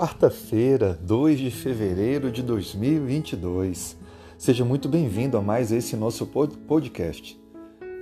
Quarta-feira, 0.00 0.98
2 1.02 1.38
de 1.38 1.50
fevereiro 1.50 2.32
de 2.32 2.42
2022. 2.42 3.98
Seja 4.38 4.64
muito 4.64 4.88
bem-vindo 4.88 5.36
a 5.36 5.42
mais 5.42 5.72
esse 5.72 5.94
nosso 5.94 6.24
podcast. 6.24 7.38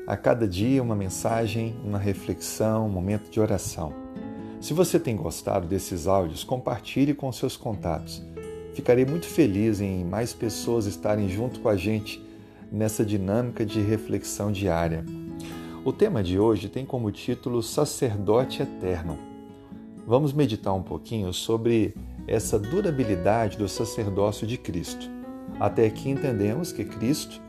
A 0.06 0.16
cada 0.16 0.46
dia 0.46 0.80
uma 0.80 0.95
mensagem, 0.95 1.74
uma 1.84 1.98
reflexão, 1.98 2.87
um 2.87 2.88
momento 2.88 3.29
de 3.29 3.41
oração. 3.41 3.92
Se 4.61 4.73
você 4.73 5.00
tem 5.00 5.16
gostado 5.16 5.66
desses 5.66 6.06
áudios, 6.06 6.45
compartilhe 6.45 7.14
com 7.14 7.32
seus 7.32 7.56
contatos. 7.56 8.24
Ficarei 8.74 9.05
muito 9.05 9.27
feliz 9.27 9.80
em 9.80 10.05
mais 10.05 10.33
pessoas 10.33 10.87
estarem 10.87 11.28
junto 11.28 11.59
com 11.59 11.69
a 11.69 11.77
gente 11.77 12.24
nessa 12.70 13.05
dinâmica 13.05 13.66
de 13.66 13.80
reflexão 13.80 14.52
diária. 14.52 15.05
O 15.84 15.92
tema 15.92 16.23
de 16.23 16.38
hoje 16.38 16.69
tem 16.69 16.87
como 16.87 17.10
título 17.10 17.60
Sacerdote 17.60 18.62
Eterno. 18.62 19.27
Vamos 20.09 20.33
meditar 20.33 20.73
um 20.73 20.83
pouquinho 20.83 21.35
sobre 21.35 21.95
essa 22.27 22.59
durabilidade 22.59 23.59
do 23.59 23.69
sacerdócio 23.69 24.47
de 24.47 24.57
Cristo. 24.57 25.07
Até 25.61 25.84
aqui 25.84 26.09
entendemos 26.09 26.73
que 26.73 26.83
Cristo, 26.83 27.43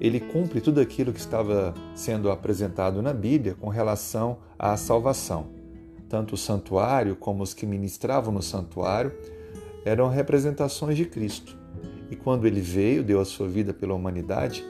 ele 0.00 0.18
cumpre 0.18 0.60
tudo 0.60 0.80
aquilo 0.80 1.12
que 1.12 1.20
estava 1.20 1.72
sendo 1.94 2.28
apresentado 2.28 3.00
na 3.00 3.12
Bíblia 3.12 3.54
com 3.54 3.68
relação 3.68 4.38
à 4.58 4.76
salvação. 4.76 5.50
Tanto 6.08 6.34
o 6.34 6.36
santuário 6.36 7.14
como 7.14 7.44
os 7.44 7.54
que 7.54 7.64
ministravam 7.64 8.34
no 8.34 8.42
santuário 8.42 9.12
eram 9.84 10.08
representações 10.08 10.96
de 10.96 11.04
Cristo. 11.04 11.56
E 12.10 12.16
quando 12.16 12.44
ele 12.44 12.60
veio, 12.60 13.04
deu 13.04 13.20
a 13.20 13.24
sua 13.24 13.46
vida 13.46 13.72
pela 13.72 13.94
humanidade, 13.94 14.66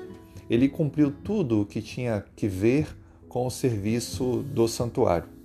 ele 0.50 0.68
cumpriu 0.68 1.10
tudo 1.10 1.62
o 1.62 1.64
que 1.64 1.80
tinha 1.80 2.22
que 2.36 2.46
ver 2.46 2.86
com 3.30 3.46
o 3.46 3.50
serviço 3.50 4.44
do 4.52 4.68
santuário. 4.68 5.39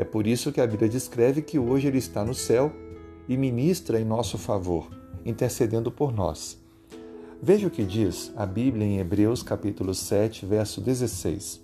É 0.00 0.04
por 0.04 0.26
isso 0.26 0.50
que 0.50 0.62
a 0.62 0.66
Bíblia 0.66 0.88
descreve 0.88 1.42
que 1.42 1.58
hoje 1.58 1.86
ele 1.86 1.98
está 1.98 2.24
no 2.24 2.32
céu 2.32 2.72
e 3.28 3.36
ministra 3.36 4.00
em 4.00 4.04
nosso 4.04 4.38
favor, 4.38 4.88
intercedendo 5.26 5.92
por 5.92 6.10
nós. 6.10 6.58
Veja 7.42 7.66
o 7.66 7.70
que 7.70 7.84
diz 7.84 8.32
a 8.34 8.46
Bíblia 8.46 8.86
em 8.86 8.98
Hebreus 8.98 9.42
capítulo 9.42 9.94
7, 9.94 10.46
verso 10.46 10.80
16. 10.80 11.60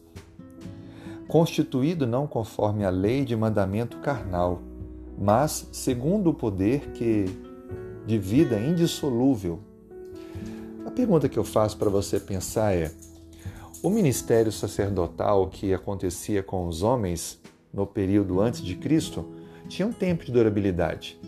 Constituído 1.26 2.06
não 2.06 2.26
conforme 2.26 2.84
a 2.84 2.90
lei 2.90 3.24
de 3.24 3.34
mandamento 3.34 3.96
carnal, 4.00 4.60
mas 5.18 5.66
segundo 5.72 6.28
o 6.28 6.34
poder 6.34 6.90
que 6.90 7.24
de 8.06 8.18
vida 8.18 8.60
indissolúvel. 8.60 9.60
A 10.84 10.90
pergunta 10.90 11.26
que 11.26 11.38
eu 11.38 11.44
faço 11.44 11.78
para 11.78 11.88
você 11.88 12.20
pensar 12.20 12.74
é: 12.74 12.92
o 13.82 13.88
ministério 13.88 14.52
sacerdotal 14.52 15.48
que 15.48 15.72
acontecia 15.72 16.42
com 16.42 16.68
os 16.68 16.82
homens 16.82 17.40
no 17.72 17.86
período 17.86 18.40
antes 18.40 18.62
de 18.62 18.76
Cristo, 18.76 19.26
tinha 19.68 19.86
um 19.86 19.92
tempo 19.92 20.24
de 20.24 20.32
durabilidade. 20.32 21.18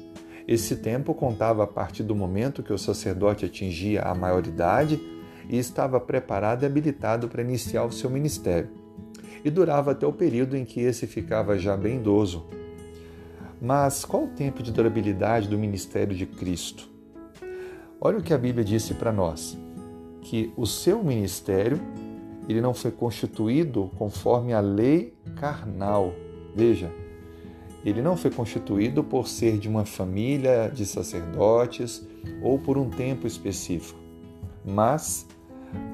Esse 0.47 0.77
tempo 0.77 1.13
contava 1.13 1.65
a 1.65 1.67
partir 1.67 2.03
do 2.03 2.15
momento 2.15 2.63
que 2.63 2.73
o 2.73 2.79
sacerdote 2.79 3.45
atingia 3.45 4.03
a 4.03 4.15
maioridade 4.15 4.99
e 5.49 5.59
estava 5.59 6.01
preparado 6.01 6.63
e 6.63 6.67
habilitado 6.67 7.29
para 7.29 7.43
iniciar 7.43 7.85
o 7.85 7.93
seu 7.93 8.09
ministério. 8.09 8.71
E 9.45 9.51
durava 9.51 9.93
até 9.93 10.07
o 10.07 10.13
período 10.13 10.57
em 10.57 10.65
que 10.65 10.81
esse 10.81 11.07
ficava 11.07 11.59
já 11.59 11.77
bem 11.77 11.97
idoso. 11.97 12.47
Mas 13.61 14.05
qual 14.05 14.25
o 14.25 14.29
tempo 14.29 14.63
de 14.63 14.73
durabilidade 14.73 15.49
do 15.49 15.59
ministério 15.59 16.15
de 16.15 16.27
Cristo? 16.27 16.89
Olha 18.01 18.19
o 18.19 18.23
que 18.23 18.33
a 18.33 18.39
Bíblia 18.39 18.65
disse 18.65 18.95
para 18.95 19.13
nós: 19.13 19.59
que 20.23 20.53
o 20.57 20.67
seu 20.67 21.03
ministério 21.03 21.81
ele 22.49 22.61
não 22.61 22.73
foi 22.73 22.91
constituído 22.91 23.91
conforme 23.99 24.53
a 24.53 24.61
lei 24.61 25.15
carnal, 25.37 26.15
Veja, 26.59 26.91
ele 27.85 28.03
não 28.03 28.17
foi 28.17 28.33
constituído 28.33 29.05
por 29.05 29.29
ser 29.29 29.59
de 29.59 29.69
uma 29.69 29.85
família 29.85 30.69
de 30.69 30.85
sacerdotes 30.85 32.05
ou 32.43 32.59
por 32.59 32.77
um 32.77 32.91
tempo 32.91 33.29
específico, 33.29 33.97
mas 34.65 35.25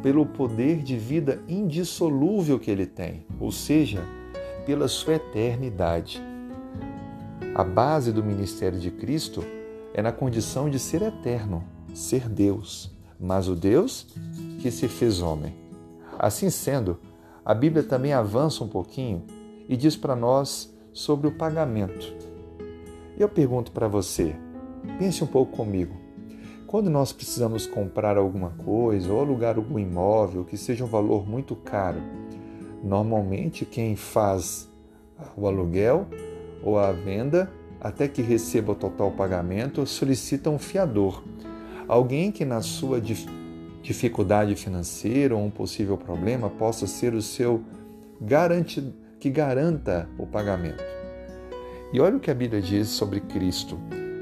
pelo 0.02 0.24
poder 0.24 0.82
de 0.82 0.96
vida 0.96 1.42
indissolúvel 1.46 2.58
que 2.58 2.70
ele 2.70 2.86
tem, 2.86 3.26
ou 3.38 3.52
seja, 3.52 4.02
pela 4.64 4.88
sua 4.88 5.16
eternidade. 5.16 6.22
A 7.54 7.62
base 7.62 8.10
do 8.10 8.24
ministério 8.24 8.80
de 8.80 8.90
Cristo 8.90 9.44
é 9.92 10.00
na 10.00 10.12
condição 10.12 10.70
de 10.70 10.78
ser 10.78 11.02
eterno, 11.02 11.62
ser 11.92 12.26
Deus, 12.26 12.90
mas 13.20 13.48
o 13.48 13.54
Deus 13.54 14.06
que 14.60 14.70
se 14.70 14.88
fez 14.88 15.20
homem. 15.20 15.54
Assim 16.18 16.48
sendo, 16.48 16.98
a 17.44 17.52
Bíblia 17.52 17.82
também 17.82 18.14
avança 18.14 18.64
um 18.64 18.68
pouquinho 18.68 19.24
e 19.68 19.76
diz 19.76 19.96
para 19.96 20.14
nós 20.14 20.74
sobre 20.92 21.26
o 21.26 21.32
pagamento. 21.32 22.14
Eu 23.18 23.28
pergunto 23.28 23.72
para 23.72 23.88
você, 23.88 24.34
pense 24.98 25.22
um 25.22 25.26
pouco 25.26 25.56
comigo. 25.56 25.94
Quando 26.66 26.90
nós 26.90 27.12
precisamos 27.12 27.66
comprar 27.66 28.16
alguma 28.16 28.50
coisa 28.50 29.12
ou 29.12 29.20
alugar 29.20 29.56
algum 29.56 29.78
imóvel 29.78 30.44
que 30.44 30.56
seja 30.56 30.84
um 30.84 30.88
valor 30.88 31.28
muito 31.28 31.54
caro, 31.54 32.00
normalmente 32.82 33.64
quem 33.64 33.94
faz 33.94 34.68
o 35.36 35.46
aluguel 35.46 36.06
ou 36.62 36.78
a 36.78 36.90
venda, 36.90 37.50
até 37.80 38.08
que 38.08 38.22
receba 38.22 38.72
o 38.72 38.74
total 38.74 39.12
pagamento, 39.12 39.86
solicita 39.86 40.50
um 40.50 40.58
fiador. 40.58 41.22
Alguém 41.86 42.32
que 42.32 42.44
na 42.44 42.60
sua 42.62 43.00
dificuldade 43.80 44.56
financeira 44.56 45.36
ou 45.36 45.44
um 45.44 45.50
possível 45.50 45.96
problema 45.96 46.50
possa 46.50 46.86
ser 46.86 47.14
o 47.14 47.22
seu 47.22 47.62
garantido 48.20 49.03
que 49.24 49.30
garanta 49.30 50.06
o 50.18 50.26
pagamento. 50.26 50.84
E 51.94 51.98
olha 51.98 52.18
o 52.18 52.20
que 52.20 52.30
a 52.30 52.34
Bíblia 52.34 52.60
diz 52.60 52.88
sobre 52.88 53.20
Cristo, 53.20 53.78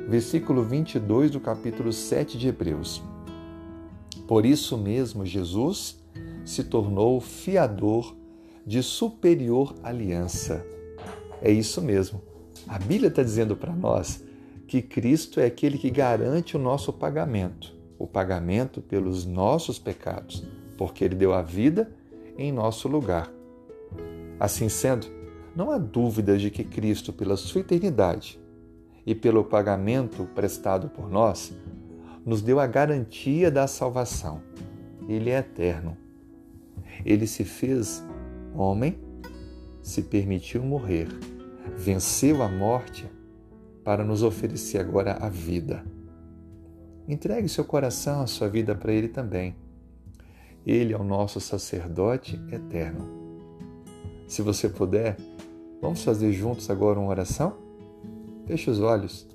versículo 0.09 0.63
22 0.63 1.33
do 1.33 1.41
capítulo 1.41 1.93
7 1.93 2.39
de 2.39 2.47
Hebreus. 2.47 3.03
Por 4.29 4.47
isso 4.47 4.79
mesmo, 4.79 5.27
Jesus 5.27 6.01
se 6.45 6.63
tornou 6.63 7.21
fiador 7.21 8.15
de 8.65 8.81
superior 8.81 9.75
aliança. 9.83 10.65
É 11.41 11.51
isso 11.51 11.83
mesmo. 11.83 12.23
A 12.69 12.79
Bíblia 12.79 13.09
está 13.09 13.25
dizendo 13.25 13.57
para 13.57 13.75
nós 13.75 14.23
que 14.69 14.81
Cristo 14.81 15.41
é 15.41 15.47
aquele 15.47 15.79
que 15.79 15.91
garante 15.91 16.57
o 16.57 16.61
nosso 16.61 16.93
pagamento, 16.93 17.75
o 17.99 18.07
pagamento 18.07 18.81
pelos 18.81 19.27
nossos 19.27 19.81
pecados, 19.81 20.47
porque 20.79 21.03
Ele 21.03 21.17
deu 21.17 21.35
a 21.35 21.43
vida 21.43 21.93
em 22.39 22.53
nosso 22.53 22.87
lugar. 22.87 23.42
Assim 24.43 24.69
sendo, 24.69 25.07
não 25.55 25.71
há 25.71 25.79
dúvida 25.79 26.37
de 26.37 26.51
que 26.51 26.65
Cristo, 26.65 27.13
pela 27.13 27.37
sua 27.37 27.61
eternidade 27.61 28.41
e 29.07 29.15
pelo 29.15 29.45
pagamento 29.45 30.25
prestado 30.35 30.89
por 30.89 31.09
nós, 31.09 31.53
nos 32.27 32.43
deu 32.43 32.59
a 32.59 32.67
garantia 32.67 33.53
da 33.53 33.69
salvação. 33.69 34.43
Ele 35.09 35.31
é 35.31 35.39
eterno. 35.39 35.97
Ele 37.07 37.25
se 37.25 37.45
fez 37.45 38.05
homem, 38.53 38.99
se 39.81 40.03
permitiu 40.03 40.65
morrer, 40.65 41.07
venceu 41.77 42.43
a 42.43 42.49
morte 42.49 43.09
para 43.85 44.03
nos 44.03 44.25
oferecer 44.25 44.79
agora 44.79 45.19
a 45.21 45.29
vida. 45.29 45.85
Entregue 47.07 47.49
seu 47.49 47.65
coração, 47.65 48.23
a 48.23 48.27
sua 48.27 48.49
vida 48.49 48.75
para 48.75 48.93
Ele 48.93 49.07
também. 49.07 49.55
Ele 50.67 50.93
é 50.93 50.99
o 50.99 51.05
nosso 51.05 51.39
sacerdote 51.39 52.43
eterno. 52.51 53.22
Se 54.27 54.41
você 54.43 54.69
puder, 54.69 55.17
vamos 55.81 56.03
fazer 56.03 56.33
juntos 56.33 56.71
agora 56.71 56.99
uma 56.99 57.11
oração? 57.11 57.55
Feche 58.47 58.71
os 58.71 58.81
olhos. 58.81 59.27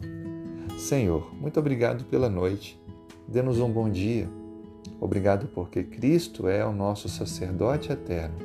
Senhor, 0.77 1.33
muito 1.35 1.59
obrigado 1.59 2.05
pela 2.05 2.29
noite. 2.29 2.79
Dê-nos 3.27 3.59
um 3.59 3.71
bom 3.71 3.89
dia. 3.89 4.29
Obrigado 4.99 5.47
porque 5.47 5.83
Cristo 5.83 6.47
é 6.47 6.65
o 6.65 6.71
nosso 6.71 7.07
sacerdote 7.09 7.91
eterno. 7.91 8.37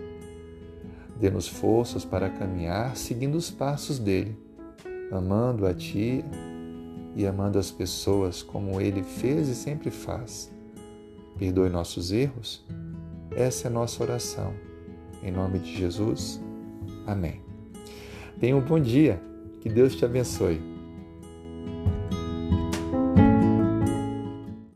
Dê-nos 1.19 1.47
forças 1.47 2.05
para 2.05 2.29
caminhar 2.29 2.97
seguindo 2.97 3.37
os 3.37 3.51
passos 3.51 3.99
dele, 3.99 4.37
amando 5.11 5.67
a 5.67 5.73
Ti 5.73 6.25
e 7.15 7.27
amando 7.27 7.59
as 7.59 7.71
pessoas 7.71 8.43
como 8.43 8.81
Ele 8.81 9.03
fez 9.03 9.49
e 9.49 9.55
sempre 9.55 9.91
faz. 9.91 10.51
Perdoe 11.39 11.71
nossos 11.71 12.11
erros. 12.13 12.65
Essa 13.31 13.69
é 13.69 13.71
a 13.71 13.73
nossa 13.73 14.03
oração 14.03 14.72
em 15.23 15.31
nome 15.31 15.59
de 15.59 15.77
Jesus. 15.77 16.41
Amém. 17.07 17.41
Tenha 18.41 18.57
um 18.57 18.61
bom 18.61 18.81
dia. 18.81 19.21
Que 19.61 19.69
Deus 19.69 19.95
te 19.95 20.05
abençoe. 20.05 20.72